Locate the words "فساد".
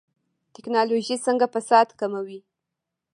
1.53-1.87